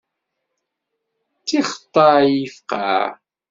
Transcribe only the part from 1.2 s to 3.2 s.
D tixeṭṭay i ifeqqeɛ.